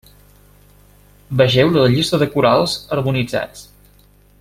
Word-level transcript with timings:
Vegeu 1.41 1.69
la 1.75 1.85
llista 1.97 2.21
de 2.25 2.29
corals 2.37 2.75
harmonitzats. 2.97 3.67